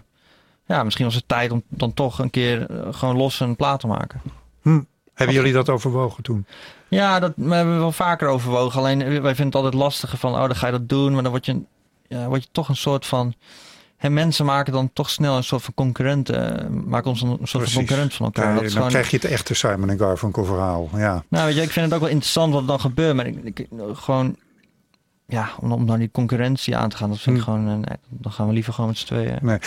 [0.65, 3.79] ja, misschien was het tijd om dan toch een keer uh, gewoon los een plaat
[3.79, 4.21] te maken.
[4.61, 4.81] Hm.
[5.13, 6.45] Hebben jullie dat overwogen toen?
[6.87, 8.79] Ja, dat we hebben we wel vaker overwogen.
[8.79, 11.31] Alleen wij vinden het altijd lastiger van, oh, dan ga je dat doen, maar dan
[11.31, 11.61] word je,
[12.07, 13.33] ja, word je toch een soort van
[14.03, 16.63] en mensen maken dan toch snel een soort van concurrenten.
[16.63, 17.73] Uh, maken ons een, soort Precies.
[17.73, 18.53] van concurrent van elkaar.
[18.53, 18.89] Ja, dan gewoon...
[18.89, 20.89] krijg je het echte Simon Garfunkel verhaal.
[20.95, 21.23] Ja.
[21.27, 23.15] Nou, weet je, ik vind het ook wel interessant wat er dan gebeurt.
[23.15, 24.35] Maar ik, ik gewoon,
[25.33, 27.49] ja, om, om dan die concurrentie aan te gaan, dat vind ik hm.
[27.49, 29.37] gewoon, nee, dan gaan we liever gewoon met z'n tweeën.
[29.41, 29.57] Nee.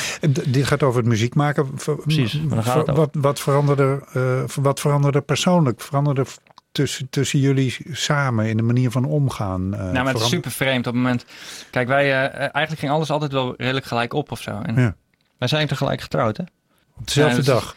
[0.47, 1.75] Dit gaat over het muziek maken.
[2.03, 5.81] Precies, maar dan gaat het wat, wat, veranderde, uh, wat veranderde persoonlijk?
[5.81, 6.25] Veranderde
[6.73, 9.63] tussen, tussen jullie samen in de manier van omgaan?
[9.75, 11.25] Uh, nou, maar het is super vreemd op het moment.
[11.71, 14.61] Kijk, wij uh, eigenlijk ging alles altijd wel redelijk gelijk op of zo.
[14.63, 14.95] En ja.
[15.39, 16.45] Wij zijn tegelijk getrouwd, hè?
[16.99, 17.77] Op dezelfde ja, dag.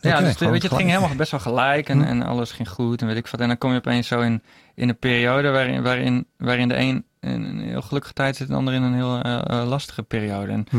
[0.00, 0.20] Ja.
[0.20, 3.06] Dus weet je, het ging helemaal best wel gelijk en, en alles ging goed en
[3.06, 3.40] weet ik wat.
[3.40, 4.42] En dan kom je opeens zo in,
[4.74, 8.52] in een periode waarin, waarin, waarin de een in een heel gelukkige tijd zit en
[8.52, 10.52] de ander in een heel uh, lastige periode.
[10.52, 10.78] En hm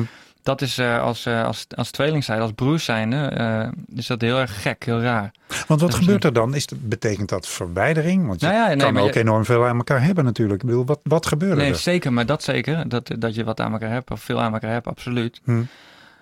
[0.49, 4.21] dat is uh, als, uh, als, als tweeling zijn, als broers zijn, uh, is dat
[4.21, 5.31] heel erg gek, heel raar.
[5.67, 6.55] Want wat gebeurt er dan?
[6.55, 8.27] Is betekent dat verwijdering?
[8.27, 9.19] Want je nou ja, nee, kan ook je...
[9.19, 10.61] enorm veel aan elkaar hebben natuurlijk.
[10.61, 11.57] Ik bedoel, wat, wat gebeurt er?
[11.57, 12.89] Nee, zeker, maar dat zeker.
[12.89, 15.41] Dat, dat je wat aan elkaar hebt, of veel aan elkaar hebt, absoluut.
[15.43, 15.63] Hm.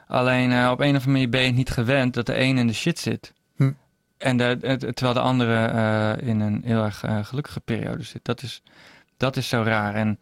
[0.07, 2.73] Alleen op een of andere manier ben je niet gewend dat de een in de
[2.73, 3.33] shit zit.
[3.55, 3.71] Hm.
[4.17, 8.25] En de, terwijl de andere in een heel erg gelukkige periode zit.
[8.25, 8.61] Dat is,
[9.17, 9.95] dat is zo raar.
[9.95, 10.17] En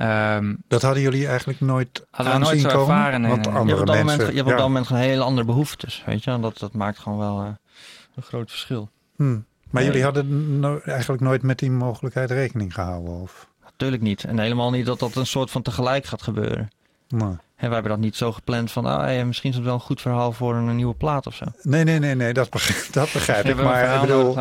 [0.00, 2.80] Um, dat hadden jullie eigenlijk nooit hadden nooit zo komen?
[2.80, 3.20] ervaren.
[3.20, 5.22] Nee, Want andere je hebt op dat moment, je hebt op dat moment gewoon hele
[5.22, 6.02] andere behoeftes.
[6.06, 6.40] Weet je?
[6.40, 7.48] Dat, dat maakt gewoon wel uh,
[8.14, 8.90] een groot verschil.
[9.16, 9.44] Hmm.
[9.70, 13.20] Maar jullie hadden no eigenlijk nooit met die mogelijkheid rekening gehouden?
[13.20, 13.48] Of?
[13.64, 14.24] Natuurlijk niet.
[14.24, 16.70] En helemaal niet dat dat een soort van tegelijk gaat gebeuren.
[17.08, 17.40] Maar.
[17.64, 19.80] En wij hebben dat niet zo gepland van, ah, ja, misschien is het wel een
[19.80, 21.44] goed verhaal voor een, nieuwe plaat of zo.
[21.62, 23.62] Nee, nee, nee, nee dat begrijp, dat begrijp ik.
[23.62, 24.38] Maar ik bedoel,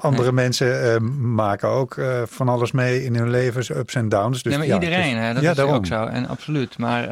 [0.00, 4.42] andere mensen uh, maken ook uh, van alles mee in hun levens, ups en downs.
[4.42, 5.74] Dus, nee, maar ja, iedereen, dus, hè, dat ja, is daarom.
[5.74, 6.04] ook zo.
[6.04, 6.78] En absoluut.
[6.78, 7.08] Maar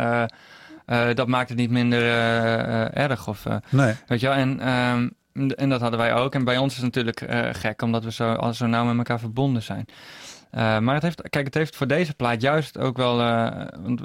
[0.87, 2.03] uh, dat maakt het niet minder
[2.93, 3.29] erg.
[3.29, 3.95] Of, nee.
[4.07, 4.69] Weet je wel, en...
[4.69, 5.17] Um,
[5.57, 6.35] en dat hadden wij ook.
[6.35, 7.25] En bij ons is het natuurlijk
[7.57, 9.85] gek, omdat we zo, zo nauw met elkaar verbonden zijn.
[10.85, 13.17] maar het heeft, kijk, het heeft voor deze plaat juist ook wel.
[13.83, 14.01] want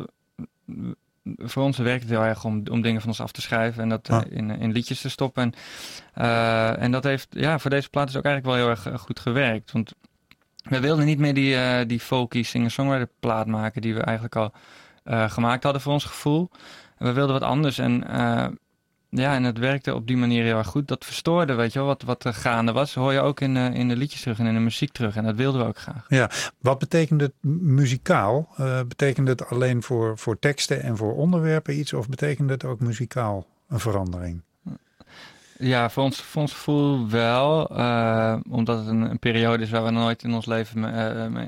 [1.38, 3.90] voor ons werkt het heel erg om, om dingen van ons af te schrijven en
[3.90, 4.22] dat ah.
[4.30, 5.44] in, in liedjes te stoppen.
[5.44, 5.54] En,
[6.18, 9.00] uh, en dat heeft ja, voor deze plaat is ook eigenlijk wel heel erg eh,
[9.00, 9.72] goed gewerkt.
[9.72, 9.94] Want
[10.64, 14.54] we wilden niet meer die, uh, die folky singer-songwriter plaat maken die we eigenlijk al
[15.06, 16.50] uh, gemaakt hadden voor ons gevoel.
[16.98, 18.04] we wilden wat anders en
[19.16, 20.88] ja, en het werkte op die manier heel erg goed.
[20.88, 22.94] Dat verstoorde, weet je wel, wat, wat er gaande was.
[22.94, 25.16] Hoor je ook in, uh, in de liedjes terug en in de muziek terug.
[25.16, 26.06] En dat wilden we ook graag.
[26.08, 28.50] Ja, wat betekent het muzikaal?
[28.60, 31.94] Uh, betekent het alleen voor, voor teksten en voor onderwerpen iets?
[31.94, 34.42] Of betekent het ook muzikaal een verandering?
[35.58, 37.78] Ja, voor ons, voor ons gevoel wel.
[37.78, 40.80] Uh, omdat het een, een, periode is waar we nooit in ons leven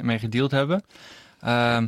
[0.05, 0.83] mee gedeeld hebben.
[1.39, 1.87] Ehm,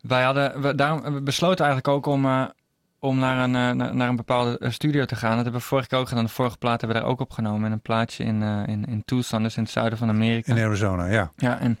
[0.00, 2.50] wij hadden, we, daarom, we besloten eigenlijk ook om
[2.98, 5.34] om naar een, uh, naar een bepaalde uh, studio te gaan.
[5.34, 6.24] Dat hebben we vorige keer ook gedaan.
[6.24, 7.66] De vorige plaat hebben we daar ook opgenomen.
[7.66, 10.54] In een plaatje in, uh, in, in Tucson, dus in het zuiden van Amerika.
[10.54, 11.32] In Arizona, ja.
[11.36, 11.78] Ja, en...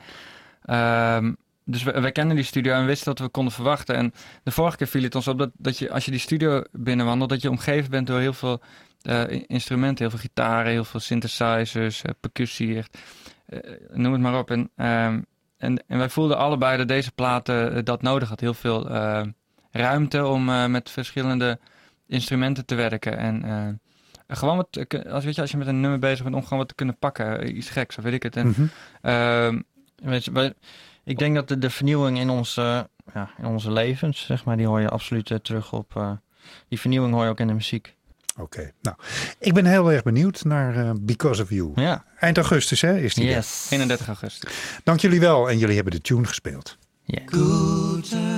[1.16, 3.94] Um, dus we, we kenden die studio en wisten dat we konden verwachten.
[3.94, 6.62] En de vorige keer viel het ons op dat, dat je, als je die studio
[6.72, 8.60] binnenwandelt, dat je omgeven bent door heel veel
[9.46, 9.98] instrumenten.
[9.98, 12.98] Heel veel gitaren, heel veel synthesizers, percussie, echt,
[13.92, 14.50] noem het maar op.
[14.50, 15.26] En, um,
[15.56, 18.40] en, en wij voelden allebei dat deze platen dat nodig had.
[18.40, 18.90] Heel veel
[19.70, 21.58] ruimte om uh, met verschillende
[22.06, 23.18] instrumenten te werken.
[23.18, 26.42] En uh, gewoon wat, als, weet je, als je met een nummer bezig bent, om
[26.42, 27.40] gewoon wat te kunnen pakken.
[27.40, 28.36] Eh, iets geks, of weet ik het.
[28.36, 28.70] En, mm
[29.02, 29.64] -hmm.
[30.02, 30.54] weet je,
[31.04, 34.66] ik denk dat de, de vernieuwing in, ons, ja, in onze levens, zeg maar, die
[34.66, 36.18] hoor je absoluut terug op.
[36.68, 37.96] die vernieuwing hoor je ook in de muziek.
[38.38, 38.96] Oké, nou,
[39.38, 41.72] ik ben heel erg benieuwd naar uh, Because of You.
[41.74, 42.04] Ja.
[42.18, 43.24] Eind augustus, hè, is die?
[43.24, 43.66] Yes.
[43.70, 44.52] 31 augustus.
[44.84, 46.78] Dank jullie wel en jullie hebben de tune gespeeld.
[47.04, 48.37] Yeah.